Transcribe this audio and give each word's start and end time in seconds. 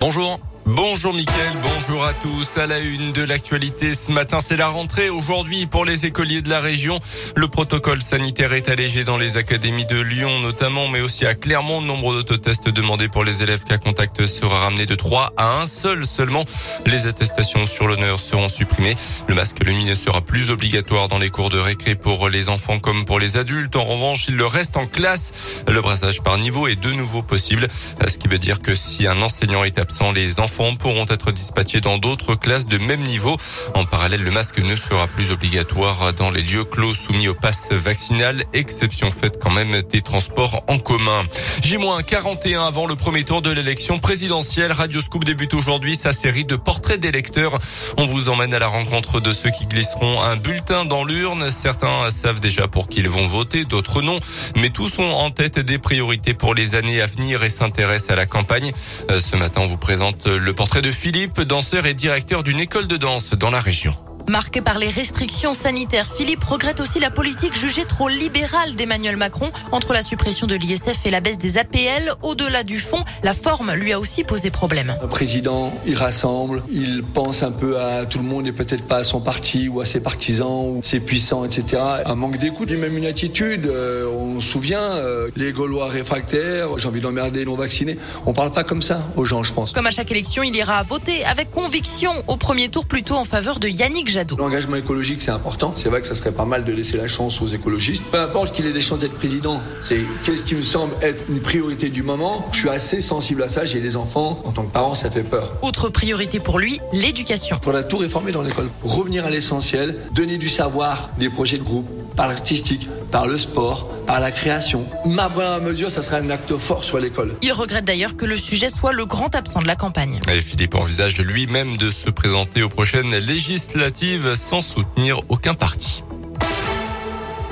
Bonjour. 0.00 0.40
Bonjour 0.66 1.14
Mickaël, 1.14 1.52
bonjour 1.62 2.04
à 2.04 2.12
tous. 2.12 2.58
À 2.58 2.66
la 2.66 2.78
une 2.78 3.12
de 3.12 3.22
l'actualité 3.22 3.94
ce 3.94 4.12
matin, 4.12 4.38
c'est 4.40 4.56
la 4.56 4.68
rentrée 4.68 5.10
aujourd'hui 5.10 5.66
pour 5.66 5.84
les 5.84 6.06
écoliers 6.06 6.42
de 6.42 6.50
la 6.50 6.60
région. 6.60 6.98
Le 7.34 7.48
protocole 7.48 8.02
sanitaire 8.02 8.52
est 8.52 8.68
allégé 8.68 9.02
dans 9.02 9.16
les 9.16 9.36
académies 9.36 9.86
de 9.86 10.00
Lyon 10.00 10.38
notamment, 10.40 10.86
mais 10.86 11.00
aussi 11.00 11.26
à 11.26 11.34
Clermont. 11.34 11.80
Le 11.80 11.86
nombre 11.86 12.14
d'autotests 12.14 12.68
demandés 12.68 13.08
pour 13.08 13.24
les 13.24 13.42
élèves 13.42 13.64
cas 13.64 13.78
contact 13.78 14.26
sera 14.26 14.60
ramené 14.60 14.86
de 14.86 14.94
3 14.94 15.32
à 15.36 15.60
1 15.60 15.66
seul 15.66 16.04
seulement. 16.04 16.44
Les 16.86 17.06
attestations 17.06 17.66
sur 17.66 17.88
l'honneur 17.88 18.20
seront 18.20 18.48
supprimées. 18.48 18.94
Le 19.28 19.34
masque 19.34 19.64
le 19.64 19.72
nuit 19.72 19.86
ne 19.86 19.94
sera 19.94 20.20
plus 20.20 20.50
obligatoire 20.50 21.08
dans 21.08 21.18
les 21.18 21.30
cours 21.30 21.50
de 21.50 21.58
récré 21.58 21.94
pour 21.94 22.28
les 22.28 22.48
enfants 22.48 22.78
comme 22.78 23.06
pour 23.06 23.18
les 23.18 23.38
adultes. 23.38 23.76
En 23.76 23.84
revanche, 23.84 24.26
il 24.28 24.36
le 24.36 24.46
reste 24.46 24.76
en 24.76 24.86
classe. 24.86 25.62
Le 25.66 25.80
brassage 25.80 26.20
par 26.20 26.38
niveau 26.38 26.68
est 26.68 26.80
de 26.80 26.92
nouveau 26.92 27.22
possible, 27.22 27.66
ce 28.06 28.18
qui 28.18 28.28
veut 28.28 28.38
dire 28.38 28.60
que 28.60 28.74
si 28.74 29.06
un 29.06 29.20
enseignant 29.22 29.64
est 29.64 29.78
absent, 29.78 30.12
les 30.12 30.38
enfants 30.38 30.49
pourront 30.78 31.06
être 31.08 31.32
dispatchés 31.32 31.80
dans 31.80 31.98
d'autres 31.98 32.34
classes 32.34 32.66
de 32.66 32.78
même 32.78 33.02
niveau. 33.02 33.36
En 33.74 33.84
parallèle, 33.84 34.22
le 34.22 34.30
masque 34.30 34.58
ne 34.58 34.76
sera 34.76 35.06
plus 35.06 35.32
obligatoire 35.32 36.12
dans 36.12 36.30
les 36.30 36.42
lieux 36.42 36.64
clos 36.64 36.94
soumis 36.94 37.28
au 37.28 37.34
pass 37.34 37.72
vaccinal, 37.72 38.44
exception 38.52 39.10
faite 39.10 39.38
quand 39.40 39.50
même 39.50 39.82
des 39.82 40.00
transports 40.02 40.62
en 40.68 40.78
commun. 40.78 41.24
J-41 41.62 42.66
avant 42.66 42.86
le 42.86 42.96
premier 42.96 43.24
tour 43.24 43.42
de 43.42 43.50
l'élection 43.50 43.98
présidentielle. 43.98 44.72
Radio 44.72 45.00
Scoop 45.00 45.24
débute 45.24 45.54
aujourd'hui 45.54 45.96
sa 45.96 46.12
série 46.12 46.44
de 46.44 46.56
portraits 46.56 47.00
d'électeurs. 47.00 47.58
On 47.96 48.04
vous 48.04 48.28
emmène 48.28 48.54
à 48.54 48.58
la 48.58 48.68
rencontre 48.68 49.20
de 49.20 49.32
ceux 49.32 49.50
qui 49.50 49.66
glisseront 49.66 50.20
un 50.20 50.36
bulletin 50.36 50.84
dans 50.84 51.04
l'urne. 51.04 51.50
Certains 51.50 52.10
savent 52.10 52.40
déjà 52.40 52.68
pour 52.68 52.88
qui 52.88 53.00
ils 53.00 53.08
vont 53.08 53.26
voter, 53.26 53.64
d'autres 53.64 54.02
non. 54.02 54.20
Mais 54.56 54.70
tous 54.70 54.98
ont 54.98 55.12
en 55.12 55.30
tête 55.30 55.58
des 55.58 55.78
priorités 55.78 56.34
pour 56.34 56.54
les 56.54 56.74
années 56.74 57.00
à 57.00 57.06
venir 57.06 57.42
et 57.42 57.48
s'intéressent 57.48 58.10
à 58.10 58.16
la 58.16 58.26
campagne. 58.26 58.72
Euh, 59.10 59.20
ce 59.20 59.36
matin, 59.36 59.62
on 59.62 59.66
vous 59.66 59.78
présente 59.78 60.26
le 60.40 60.52
portrait 60.52 60.82
de 60.82 60.90
Philippe, 60.90 61.40
danseur 61.42 61.86
et 61.86 61.94
directeur 61.94 62.42
d'une 62.42 62.60
école 62.60 62.86
de 62.86 62.96
danse 62.96 63.34
dans 63.34 63.50
la 63.50 63.60
région. 63.60 63.96
Marqué 64.30 64.60
par 64.60 64.78
les 64.78 64.88
restrictions 64.88 65.54
sanitaires, 65.54 66.06
Philippe 66.06 66.44
regrette 66.44 66.78
aussi 66.78 67.00
la 67.00 67.10
politique 67.10 67.58
jugée 67.58 67.84
trop 67.84 68.06
libérale 68.06 68.76
d'Emmanuel 68.76 69.16
Macron 69.16 69.50
entre 69.72 69.92
la 69.92 70.02
suppression 70.02 70.46
de 70.46 70.54
l'ISF 70.54 71.04
et 71.04 71.10
la 71.10 71.20
baisse 71.20 71.38
des 71.38 71.58
APL. 71.58 72.14
Au-delà 72.22 72.62
du 72.62 72.78
fond, 72.78 73.02
la 73.24 73.32
forme 73.32 73.72
lui 73.74 73.92
a 73.92 73.98
aussi 73.98 74.22
posé 74.22 74.52
problème. 74.52 74.94
Le 75.02 75.08
président, 75.08 75.72
il 75.84 75.96
rassemble, 75.96 76.62
il 76.70 77.02
pense 77.02 77.42
un 77.42 77.50
peu 77.50 77.80
à 77.80 78.06
tout 78.06 78.18
le 78.18 78.24
monde 78.24 78.46
et 78.46 78.52
peut-être 78.52 78.86
pas 78.86 78.98
à 78.98 79.02
son 79.02 79.20
parti 79.20 79.68
ou 79.68 79.80
à 79.80 79.84
ses 79.84 79.98
partisans 79.98 80.76
ou 80.76 80.80
ses 80.84 81.00
puissants, 81.00 81.44
etc. 81.44 81.82
Un 82.06 82.14
manque 82.14 82.38
d'écoute, 82.38 82.70
même 82.70 82.96
une 82.96 83.06
attitude. 83.06 83.66
Euh, 83.66 84.08
on 84.16 84.38
se 84.38 84.46
souvient, 84.46 84.78
euh, 84.78 85.28
les 85.34 85.50
Gaulois 85.50 85.88
réfractaires, 85.88 86.78
j'ai 86.78 86.86
envie 86.86 87.00
d'emmerder 87.00 87.40
les 87.40 87.46
non-vaccinés. 87.46 87.98
On 88.26 88.32
parle 88.32 88.52
pas 88.52 88.62
comme 88.62 88.80
ça 88.80 89.02
aux 89.16 89.24
gens, 89.24 89.42
je 89.42 89.52
pense. 89.52 89.72
Comme 89.72 89.88
à 89.88 89.90
chaque 89.90 90.12
élection, 90.12 90.44
il 90.44 90.54
ira 90.54 90.80
voter 90.84 91.24
avec 91.24 91.50
conviction 91.50 92.12
au 92.28 92.36
premier 92.36 92.68
tour 92.68 92.86
plutôt 92.86 93.16
en 93.16 93.24
faveur 93.24 93.58
de 93.58 93.66
Yannick 93.66 94.08
Jadot. 94.08 94.19
L'engagement 94.38 94.76
écologique, 94.76 95.22
c'est 95.22 95.30
important. 95.30 95.72
C'est 95.76 95.88
vrai 95.88 96.00
que 96.00 96.06
ça 96.06 96.14
serait 96.14 96.32
pas 96.32 96.44
mal 96.44 96.64
de 96.64 96.72
laisser 96.72 96.96
la 96.96 97.08
chance 97.08 97.40
aux 97.40 97.46
écologistes. 97.46 98.04
Peu 98.10 98.20
importe 98.20 98.54
qu'il 98.54 98.66
ait 98.66 98.72
des 98.72 98.80
chances 98.80 98.98
d'être 98.98 99.14
président, 99.14 99.60
c'est 99.80 100.00
qu'est-ce 100.24 100.42
qui 100.42 100.54
me 100.54 100.62
semble 100.62 100.92
être 101.02 101.24
une 101.28 101.40
priorité 101.40 101.88
du 101.88 102.02
moment. 102.02 102.48
Je 102.52 102.58
suis 102.58 102.68
assez 102.68 103.00
sensible 103.00 103.42
à 103.42 103.48
ça. 103.48 103.64
J'ai 103.64 103.80
des 103.80 103.96
enfants. 103.96 104.40
En 104.44 104.52
tant 104.52 104.64
que 104.64 104.72
parent, 104.72 104.94
ça 104.94 105.10
fait 105.10 105.22
peur. 105.22 105.52
Autre 105.62 105.88
priorité 105.88 106.40
pour 106.40 106.58
lui, 106.58 106.80
l'éducation. 106.92 107.58
Pour 107.60 107.72
la 107.72 107.82
tout 107.82 107.98
réformer 107.98 108.32
dans 108.32 108.42
l'école. 108.42 108.68
Revenir 108.82 109.24
à 109.24 109.30
l'essentiel, 109.30 109.96
donner 110.14 110.36
du 110.36 110.48
savoir, 110.48 111.10
des 111.18 111.30
projets 111.30 111.58
de 111.58 111.62
groupe, 111.62 111.88
par 112.20 112.28
l'artistique, 112.28 112.86
par 113.10 113.26
le 113.26 113.38
sport, 113.38 113.88
par 114.06 114.20
la 114.20 114.30
création. 114.30 114.86
Ma 115.06 115.30
première 115.30 115.62
mesure, 115.62 115.90
ça 115.90 116.02
sera 116.02 116.18
un 116.18 116.28
acte 116.28 116.54
fort 116.58 116.84
sur 116.84 117.00
l'école. 117.00 117.34
Il 117.40 117.50
regrette 117.54 117.86
d'ailleurs 117.86 118.14
que 118.14 118.26
le 118.26 118.36
sujet 118.36 118.68
soit 118.68 118.92
le 118.92 119.06
grand 119.06 119.34
absent 119.34 119.62
de 119.62 119.66
la 119.66 119.74
campagne. 119.74 120.20
Et 120.30 120.42
Philippe 120.42 120.74
envisage 120.74 121.18
lui-même 121.18 121.78
de 121.78 121.90
se 121.90 122.10
présenter 122.10 122.62
aux 122.62 122.68
prochaines 122.68 123.08
législatives 123.08 124.34
sans 124.34 124.60
soutenir 124.60 125.22
aucun 125.30 125.54
parti. 125.54 126.04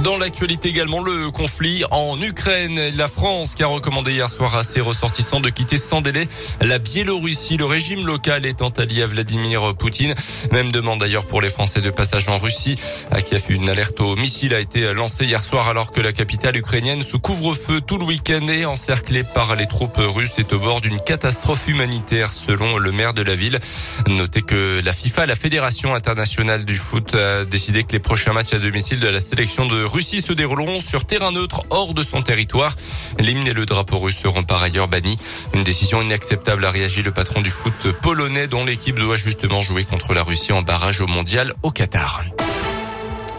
Dans 0.09 0.17
l'actualité 0.17 0.71
également, 0.71 1.03
le 1.03 1.31
conflit 1.31 1.85
en 1.91 2.19
Ukraine. 2.19 2.81
La 2.97 3.09
France 3.09 3.55
qui 3.55 3.63
a 3.63 3.67
recommandé 3.67 4.13
hier 4.13 4.31
soir 4.31 4.57
à 4.57 4.65
ses 4.65 4.81
ressortissants 4.81 5.41
de 5.41 5.51
quitter 5.51 5.77
sans 5.77 6.01
délai 6.01 6.27
la 6.63 6.79
Biélorussie. 6.79 7.59
Le 7.59 7.67
régime 7.67 8.07
local 8.07 8.47
étant 8.47 8.71
allié 8.71 9.03
à 9.03 9.07
Vladimir 9.07 9.75
Poutine. 9.75 10.15
Même 10.51 10.73
demande 10.73 11.01
d'ailleurs 11.01 11.27
pour 11.27 11.43
les 11.43 11.51
Français 11.51 11.83
de 11.83 11.91
passage 11.91 12.27
en 12.31 12.39
Russie. 12.39 12.77
À 13.11 13.21
Kiev, 13.21 13.43
une 13.51 13.69
alerte 13.69 14.01
au 14.01 14.17
missile 14.17 14.55
a 14.55 14.61
été 14.61 14.95
lancée 14.95 15.27
hier 15.27 15.45
soir 15.45 15.69
alors 15.69 15.93
que 15.93 16.01
la 16.01 16.15
capitale 16.15 16.57
ukrainienne 16.57 17.03
sous 17.03 17.19
couvre-feu 17.19 17.83
tout 17.83 17.99
le 17.99 18.05
week-end 18.05 18.47
est 18.49 18.65
encerclée 18.65 19.25
par 19.25 19.57
les 19.57 19.67
troupes 19.67 19.99
russes 19.99 20.39
est 20.39 20.55
au 20.55 20.59
bord 20.59 20.81
d'une 20.81 21.03
catastrophe 21.03 21.69
humanitaire 21.69 22.33
selon 22.33 22.79
le 22.79 22.93
maire 22.93 23.13
de 23.13 23.21
la 23.21 23.35
ville. 23.35 23.61
Notez 24.07 24.41
que 24.41 24.81
la 24.83 24.95
FIFA, 24.95 25.27
la 25.27 25.35
Fédération 25.35 25.95
internationale 25.95 26.65
du 26.65 26.79
foot, 26.79 27.15
a 27.15 27.45
décidé 27.45 27.85
que 27.85 27.93
les 27.93 27.99
prochains 27.99 28.33
matchs 28.33 28.55
à 28.55 28.59
domicile 28.59 29.01
de 29.01 29.09
la 29.09 29.21
sélection 29.21 29.67
de 29.67 29.85
Russie 29.85 29.98
se 30.01 30.33
dérouleront 30.33 30.81
sur 30.81 31.05
terrain 31.05 31.33
neutre 31.33 31.63
hors 31.71 31.93
de 31.93 32.03
son 32.03 32.23
territoire. 32.23 32.75
L'hymne 33.19 33.47
et 33.47 33.53
le 33.53 33.67
drapeau 33.67 33.99
russe 33.99 34.19
seront 34.23 34.45
par 34.45 34.63
ailleurs 34.63 34.89
bannis. 34.89 35.19
Une 35.55 35.65
décision 35.65 36.01
inacceptable 36.03 36.65
a 36.65 36.71
réagi 36.71 37.03
le 37.03 37.11
patron 37.11 37.41
du 37.41 37.51
foot 37.51 37.93
polonais 38.01 38.47
dont 38.47 38.65
l'équipe 38.65 38.99
doit 38.99 39.17
justement 39.17 39.61
jouer 39.61 39.85
contre 39.85 40.15
la 40.15 40.23
Russie 40.23 40.53
en 40.53 40.63
barrage 40.63 41.01
au 41.01 41.07
mondial 41.07 41.53
au 41.63 41.71
Qatar. 41.71 42.25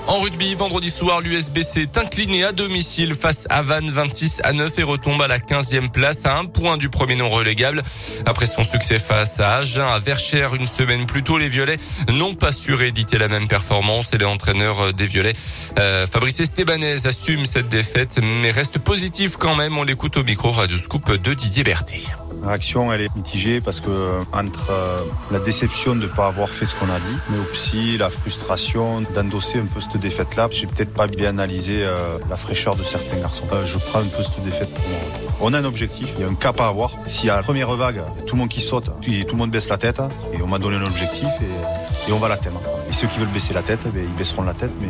En 0.08 0.18
rugby, 0.18 0.56
vendredi 0.56 0.90
soir, 0.90 1.22
l'USBC 1.22 1.82
est 1.82 1.98
incliné 1.98 2.44
à 2.44 2.52
domicile 2.52 3.14
face 3.14 3.46
à 3.50 3.62
Vannes 3.62 3.92
26 3.92 4.42
à 4.44 4.54
9 4.54 4.80
et 4.80 4.84
retombe 4.84 5.22
à 5.22 5.28
la 5.28 5.38
15e 5.38 5.90
place 5.90 6.26
à 6.26 6.38
un 6.38 6.46
point 6.46 6.78
du 6.78 6.90
premier 6.90 7.16
non 7.16 7.30
relégable. 7.30 7.84
Après 8.26 8.48
son 8.48 8.64
succès 8.64 8.98
face 8.98 9.40
à 9.40 9.58
Agen, 9.58 9.88
à 9.88 10.00
Verchères 10.00 10.56
une 10.56 10.68
semaine 10.68 11.06
plus 11.06 11.24
tôt, 11.24 11.38
les 11.38 11.50
Violets 11.50 11.78
n'ont 12.12 12.34
pas 12.34 12.52
su 12.52 12.74
rééditer 12.74 13.18
la 13.18 13.28
même 13.28 13.48
performance 13.48 14.14
et 14.14 14.18
l'entraîneur 14.18 14.94
des 14.94 15.06
Violets, 15.06 15.34
euh, 15.78 16.08
Fabrice 16.08 16.40
Estebanez, 16.40 17.06
assume 17.06 17.46
cette 17.46 17.70
défaite 17.70 18.20
mais 18.22 18.52
reste 18.52 18.80
positif 18.80 19.38
quand 19.38 19.56
même. 19.56 19.78
On 19.78 19.84
l'écoute 19.84 20.18
au 20.18 20.24
micro 20.24 20.52
Radio 20.52 20.78
Scoop 20.78 21.12
de 21.12 21.34
Didier 21.34 21.64
Berthet. 21.64 22.29
L'action, 22.44 22.92
elle 22.94 23.02
est 23.02 23.16
mitigée 23.16 23.62
parce 23.62 23.82
que 23.82 23.90
entre 24.34 24.72
euh, 24.72 25.02
la 25.32 25.40
déception 25.40 25.96
de 25.96 26.02
ne 26.02 26.08
pas 26.08 26.28
avoir 26.28 26.50
fait 26.50 26.66
ce 26.66 26.74
qu'on 26.76 26.90
a 26.90 27.00
dit, 27.00 27.16
mais 27.30 27.38
aussi 27.52 27.98
la 27.98 28.10
frustration 28.10 29.02
d'endosser 29.14 29.60
un 29.60 29.66
peu 29.66 29.82
cette 29.82 29.98
défaite-là, 29.98 30.48
j'ai 30.52 30.68
peut-être 30.68 30.94
pas 30.94 31.08
bien 31.08 31.30
analysé 31.30 31.84
euh, 31.84 32.18
la 32.30 32.38
fraîcheur 32.38 32.76
de 32.76 32.84
certains 32.84 33.18
garçons. 33.18 33.44
Euh, 33.52 33.66
je 33.66 33.78
prends 33.78 34.00
un 34.00 34.06
peu 34.06 34.24
cette 34.24 34.44
défaite 34.44 34.74
pour 34.74 34.90
moi. 34.90 35.00
On 35.42 35.54
a 35.54 35.60
un 35.60 35.66
objectif, 35.66 36.08
il 36.16 36.22
y 36.22 36.24
a 36.24 36.28
un 36.28 36.36
cap 36.36 36.60
à 36.62 36.68
avoir. 36.68 36.92
Y 37.24 37.30
a 37.30 37.36
la 37.36 37.44
première 37.44 37.74
vague, 37.76 38.02
tout 38.26 38.36
le 38.36 38.40
monde 38.40 38.50
qui 38.50 38.62
saute, 38.62 38.86
tout 38.86 39.12
le 39.12 39.36
monde 39.38 39.52
baisse 39.52 39.70
la 39.70 39.78
tête, 39.78 40.02
et 40.34 40.42
on 40.42 40.48
m'a 40.48 40.60
donné 40.60 40.78
un 40.78 40.86
objectif 40.86 41.28
et, 41.42 42.12
on 42.12 42.18
va 42.18 42.28
l'atteindre. 42.28 42.60
Et 42.90 42.94
ceux 42.94 43.06
qui 43.06 43.20
veulent 43.20 43.28
baisser 43.28 43.54
la 43.54 43.62
tête, 43.62 43.82
ben, 43.94 44.04
ils 44.04 44.16
baisseront 44.16 44.42
la 44.42 44.56
tête, 44.56 44.72
mais 44.82 44.90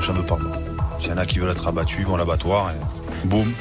j'en 0.00 0.12
veux 0.12 0.26
pas. 0.26 0.38
S'il 0.98 1.10
y 1.10 1.12
en 1.12 1.18
a 1.18 1.26
qui 1.26 1.38
veulent 1.38 1.52
être 1.52 1.68
abattus, 1.68 1.98
ils 2.00 2.06
vont 2.06 2.16
l'abattoir, 2.16 2.70
et 2.70 3.28
boum, 3.28 3.52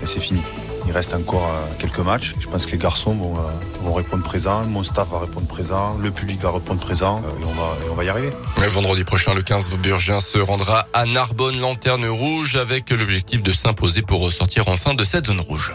et 0.00 0.06
c'est 0.06 0.20
fini. 0.20 0.40
Il 0.86 0.92
reste 0.92 1.14
encore 1.14 1.48
euh, 1.48 1.74
quelques 1.78 1.98
matchs. 1.98 2.34
Je 2.40 2.48
pense 2.48 2.66
que 2.66 2.72
les 2.72 2.78
garçons 2.78 3.14
vont, 3.14 3.34
euh, 3.34 3.82
vont 3.82 3.94
répondre 3.94 4.22
présent, 4.22 4.64
mon 4.66 4.82
staff 4.82 5.08
va 5.10 5.20
répondre 5.20 5.46
présent, 5.46 5.96
le 6.00 6.10
public 6.10 6.40
va 6.40 6.50
répondre 6.50 6.80
présent 6.80 7.22
euh, 7.24 7.42
et 7.42 7.44
on 7.44 7.52
va, 7.52 7.86
et 7.86 7.90
on 7.90 7.94
va 7.94 8.04
y 8.04 8.08
arriver. 8.08 8.30
vendredi 8.68 9.04
prochain, 9.04 9.34
le 9.34 9.42
15 9.42 9.70
Burgien 9.82 10.20
se 10.20 10.38
rendra 10.38 10.86
à 10.92 11.06
Narbonne, 11.06 11.58
lanterne 11.60 12.06
rouge, 12.06 12.56
avec 12.56 12.90
l'objectif 12.90 13.42
de 13.42 13.52
s'imposer 13.52 14.02
pour 14.02 14.20
ressortir 14.20 14.68
enfin 14.68 14.94
de 14.94 15.04
cette 15.04 15.26
zone 15.26 15.40
rouge. 15.40 15.74